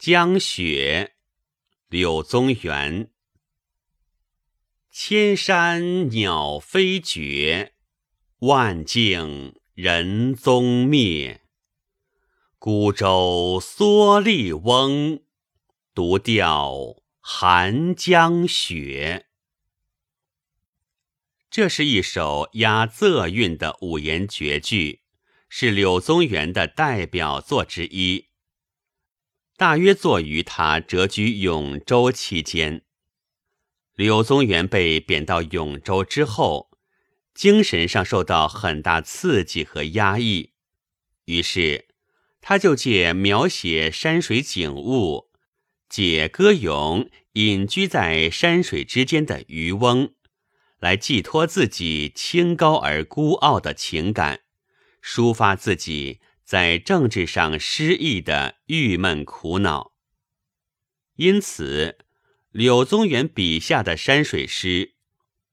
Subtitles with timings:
[0.00, 1.12] 江雪，
[1.88, 3.10] 柳宗元。
[4.90, 7.74] 千山鸟飞绝，
[8.38, 11.42] 万径人踪灭。
[12.58, 15.20] 孤舟蓑笠翁，
[15.92, 19.26] 独钓寒江雪。
[21.50, 25.02] 这是一首押仄韵的五言绝句，
[25.50, 28.29] 是柳宗元的代表作之一。
[29.60, 32.80] 大约作于他谪居永州期间。
[33.94, 36.70] 柳宗元被贬到永州之后，
[37.34, 40.54] 精神上受到很大刺激和压抑，
[41.26, 41.88] 于是
[42.40, 45.28] 他就借描写山水景物，
[45.90, 50.14] 解歌咏隐居在山水之间的渔翁。
[50.78, 54.40] 来寄托自己清高而孤傲的情感，
[55.04, 59.92] 抒发自己在政治上失意的郁闷苦恼。
[61.14, 61.96] 因此，
[62.50, 64.94] 柳宗元笔下的山水诗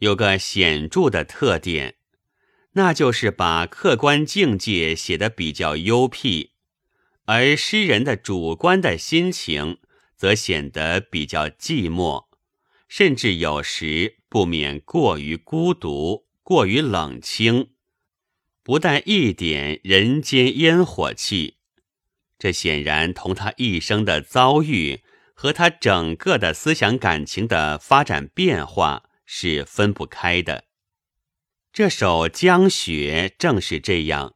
[0.00, 1.96] 有个显著的特点，
[2.72, 6.50] 那就是把客观境界写得比较幽僻，
[7.24, 9.78] 而诗人的主观的心情
[10.14, 12.26] 则显得比较寂寞。
[12.86, 17.70] 甚至有时不免过于孤独，过于冷清，
[18.62, 21.56] 不带一点人间烟火气。
[22.38, 25.02] 这显然同他一生的遭遇
[25.34, 30.64] 和他整个的思想感情的发展变化是分不开的。
[31.72, 34.34] 这首《江雪》正是这样，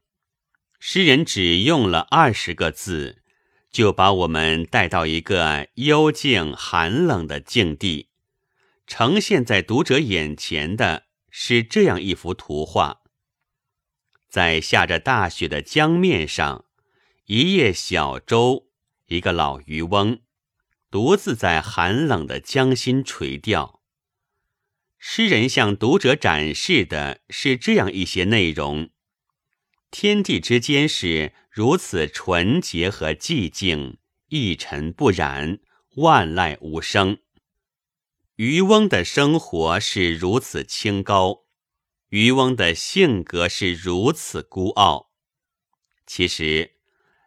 [0.80, 3.22] 诗人只用了二十个字，
[3.70, 8.08] 就把我们带到一个幽静寒冷的境地。
[8.86, 13.02] 呈现在读者眼前的是这样一幅图画：
[14.36, 16.66] 在下着大雪的江面上，
[17.24, 18.68] 一叶小舟，
[19.06, 20.20] 一个老渔翁，
[20.90, 23.80] 独自在寒冷的江心垂钓。
[24.98, 28.90] 诗人向读者展示的是这样一些内容：
[29.90, 33.96] 天地之间是如此纯洁和寂静，
[34.28, 35.60] 一尘不染，
[35.94, 37.16] 万籁无声。
[38.34, 41.45] 渔翁的生活是如此清高，
[42.16, 45.10] 渔翁的性格是如此孤傲。
[46.06, 46.76] 其实，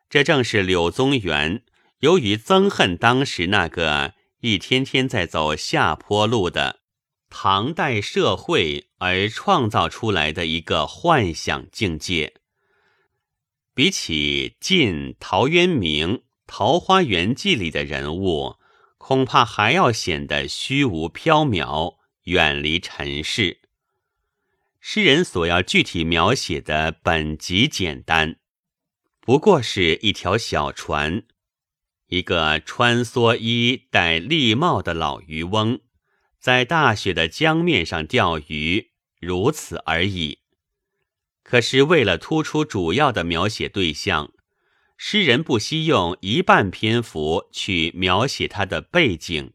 [0.09, 1.63] 这正是柳宗元
[1.99, 6.79] 由于憎恨当时那个一天天在走下坡路的
[7.29, 12.37] 唐代社会而创造出来的一个幻想境界。
[13.75, 16.17] 比起晋陶渊明
[16.47, 18.55] 《桃花源记》里的人物。
[18.97, 23.68] 恐怕还要显得虚无缥缈，远离尘世。
[24.79, 28.37] 诗人所要具体描写的本极简单，
[29.19, 31.23] 不过是一条小船，
[32.07, 35.79] 一个穿蓑衣、戴笠帽的老渔翁，
[36.39, 40.39] 在大雪的江面上钓鱼，如此而已。
[41.43, 44.31] 可是为了突出主要的描写对象。
[45.01, 49.53] 诗人不惜用一半篇幅去描写他的背景，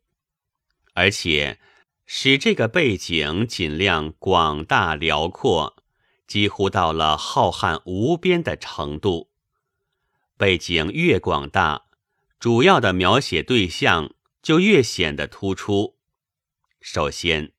[0.95, 1.61] 而且
[2.07, 5.83] 使这个背景尽量广大辽阔，
[6.27, 9.31] 几乎到了浩瀚无边的程度。
[10.37, 11.85] 背景越广大，
[12.39, 15.97] 主要的描写对象就越显得突出。
[16.81, 17.53] 首先，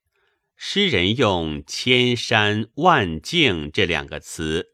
[0.54, 4.72] 诗人用“千山万径”这两个词。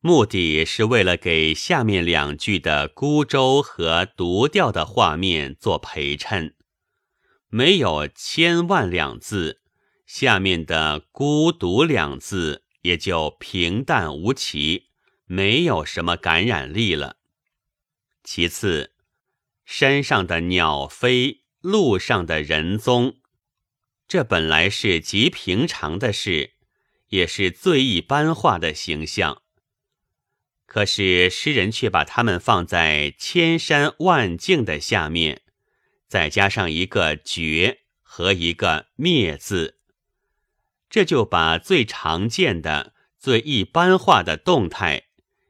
[0.00, 6.54] 目的是为了给下面两句的孤舟和独钓的画面做陪衬，
[7.56, 9.60] 没有“千万”两字，
[10.06, 14.88] 下面的“孤独”两字也就平淡无奇，
[15.26, 17.18] 没有什么感染力了。
[18.24, 18.94] 其次，
[19.64, 23.18] 山上的鸟飞，路上的人踪，
[24.08, 26.54] 这本来是极平常的事，
[27.10, 29.42] 也是最一般化的形象。
[30.66, 35.42] 可是诗人却把它们放在千山万径的下面，
[36.14, 39.80] 再加上一个绝和一个灭字，
[40.88, 45.06] 这就把最常见的、最一般化的动态，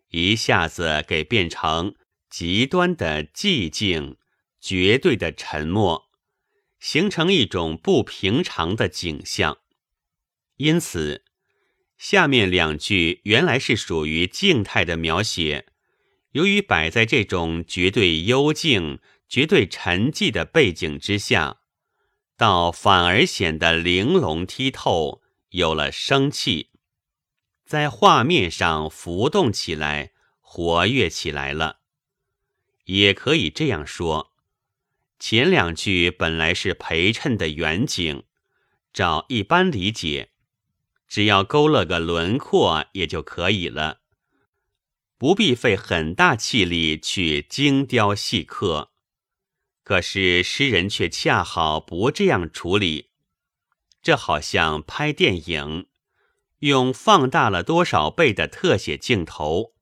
[0.08, 1.96] 一下子给变成
[2.30, 4.16] 极端的寂静、
[4.58, 6.06] 绝对的沉默，
[6.80, 9.58] 形成一种不平常的景象。
[10.56, 11.24] 因此。
[11.98, 15.66] 下面两句原来是属于静态的描写，
[16.32, 21.58] 由于摆在这种绝对幽静、绝对沉寂的背景之下，
[22.36, 26.70] 倒反而显得玲珑剔透，有了生气，
[27.64, 31.80] 在画面上浮动起来，活跃起来了。
[32.84, 34.32] 也可以这样说，
[35.18, 38.24] 前两句本来是陪衬的远景，
[38.92, 40.30] 照一般理解，
[41.08, 44.00] 只要勾勒个轮廓也就可以了，
[45.16, 48.92] 不必费很大气力去精雕细刻。
[49.84, 53.10] 可是诗人却恰好不这样处理，
[54.02, 55.86] 这好像拍电影，
[56.58, 59.74] 用放大了多少倍的特写镜头，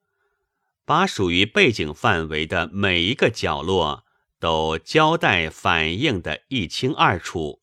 [0.84, 4.04] 把属于背景范围的每一个角落。
[4.42, 7.62] 都交代反映的一清二楚，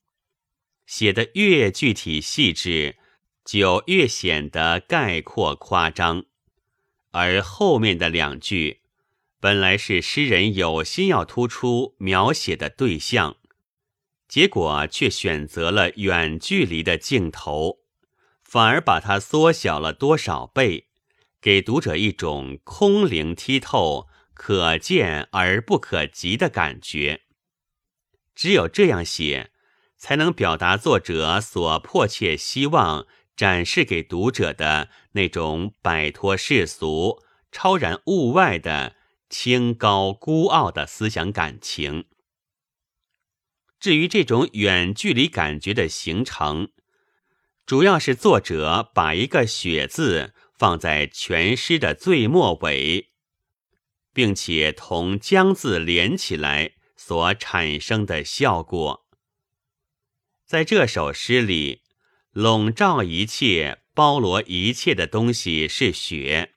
[0.86, 2.96] 写的越具体细致，
[3.44, 6.24] 就越显得概括夸张。
[7.12, 8.80] 而后面的两句，
[9.40, 13.38] 本来是诗人有心要突出描写的对象，
[14.28, 17.80] 结果却选择了远距离的镜头，
[18.44, 20.88] 反而把它缩小了多少倍，
[21.42, 24.08] 给读者一种空灵剔透。
[24.42, 27.24] 可见而不可及的感觉，
[28.34, 29.52] 只有这样写，
[29.98, 37.22] 才能表达作者所迫切希望展示给读者的那种摆脱世俗、
[37.52, 38.96] 超然物外的
[39.30, 42.06] 清高孤傲的思想感情。
[43.80, 46.72] 至于这种远距离感觉的形成，
[47.66, 53.08] 主要是作者把一个“雪”字放在全诗的最末尾。
[54.12, 59.08] 并且同“将”字连起来所产生的效果，
[60.46, 61.84] 在这首诗里，
[62.32, 66.56] 笼罩一切、包罗一切的东西是雪。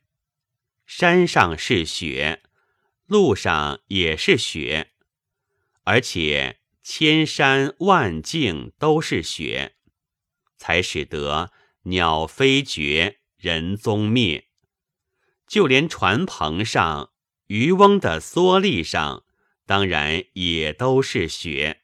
[0.87, 2.43] 山上是雪，
[3.13, 4.93] 路上也是雪，
[5.83, 9.77] 而且千山万径都是雪，
[10.57, 14.49] 才使得鸟飞绝，人踪灭。
[15.47, 17.11] 就连船篷上。
[17.49, 19.25] 渔翁的蓑笠上，
[19.67, 21.83] 当然也都是雪。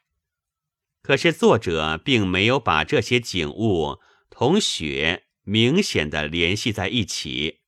[1.03, 3.99] 可是作者并没有把这些景物
[4.31, 7.61] 同雪明显的联系在一起。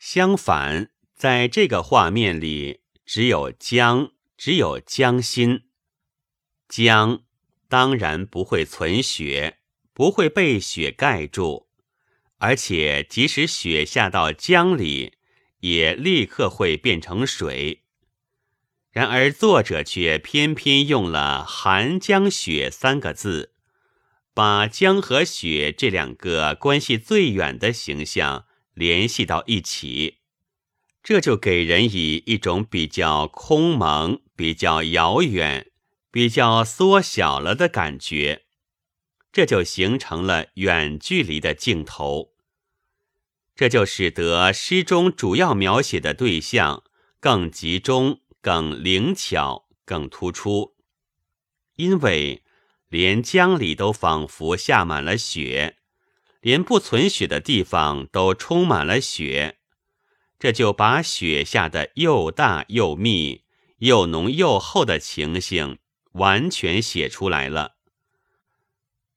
[0.00, 5.64] 相反，在这个画面里，只有江，只有江心。
[6.68, 7.24] 江
[7.68, 9.58] 当然不会存雪，
[9.92, 11.68] 不会被雪盖住，
[12.38, 15.18] 而且即使雪下到江里。
[15.60, 17.82] 也立刻会变成水，
[18.92, 23.54] 然而作者却偏偏用了“寒江雪”三个字，
[24.32, 30.17] 把江和雪这两个关系最远的形象联系到一起，
[31.08, 35.70] 这就给人以一种比较空蒙、比较遥远、
[36.10, 38.44] 比较缩小了的感觉，
[39.32, 42.34] 这就形成了远距离的镜头。
[43.56, 46.84] 这就使得诗中主要描写的对象
[47.18, 50.74] 更集中、更灵巧、更突出，
[51.76, 52.44] 因为
[52.90, 55.78] 连江里都仿佛下满了雪，
[56.42, 59.57] 连不存雪的地方都充满了雪，
[60.38, 63.44] 这就把雪下的又大又密、
[63.78, 65.78] 又浓又厚的情形
[66.12, 67.76] 完全写出来了，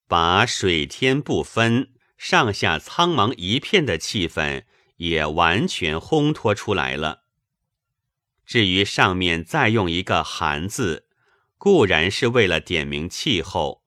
[0.08, 1.90] 把水天不分。
[2.18, 4.66] 上下苍茫一片的气氛
[4.98, 7.24] 也完全烘托出来了。
[8.46, 11.08] 至于上面再用一个“寒”字，
[11.58, 13.82] 固然是为了点明气候，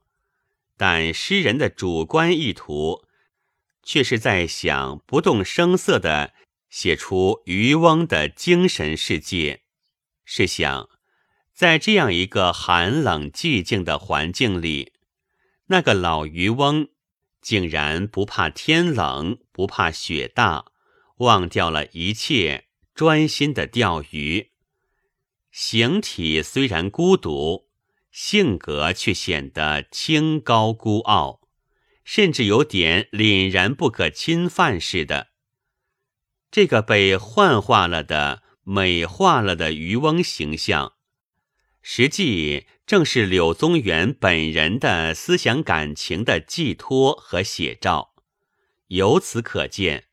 [0.77, 3.05] 但诗人的主观意图
[3.85, 6.35] 却是在想不动声色的
[6.75, 9.63] 写出渔翁的精神世界，
[10.25, 10.91] 试想
[11.53, 14.93] 在这样一个寒冷寂静的环境里，
[15.69, 16.89] 那个老渔翁。
[17.41, 20.65] 竟然不怕天冷，不怕雪大，
[21.19, 24.51] 忘掉了一切，专心的钓鱼。
[25.53, 27.69] 形体虽然孤独，
[28.11, 31.41] 性格却显得清高孤傲，
[32.03, 35.34] 甚至有点凛然不可侵犯似的。
[36.55, 40.93] 这个被幻化了的、美化了的渔翁形象，
[41.83, 42.69] 实际。
[42.87, 48.15] 正是柳宗元本人的思想感情的寄托和写照，
[48.89, 50.05] 由此可见，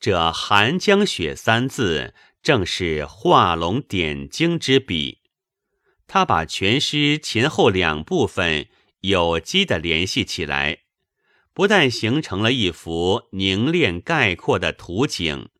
[0.00, 5.18] 这“寒江雪”三字正是画龙点睛之笔。
[6.08, 8.66] 他把全诗前后两部分
[9.02, 10.78] 有机的联系起来，
[11.52, 15.50] 不但形成了一幅凝练概括的图景，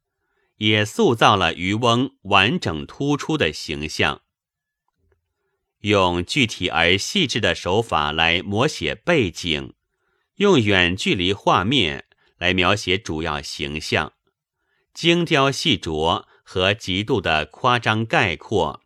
[0.57, 4.23] 也塑造了渔翁完整突出的形象。
[5.81, 9.75] 用具体而细致的手法来摹写背景，
[10.37, 12.07] 用远距离画面
[12.39, 14.15] 来描写主要形象，
[14.93, 18.83] 精雕细琢和极度的夸张概括，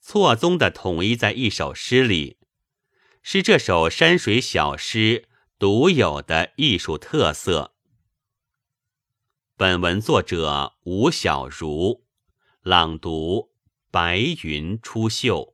[0.00, 2.38] 错综的统一在一首诗里，
[3.22, 5.28] 是这首山水小诗
[5.58, 7.73] 独有的艺术特色。
[9.56, 12.02] 本文作者吴小如，
[12.62, 13.52] 朗读：
[13.92, 15.53] 白云出岫。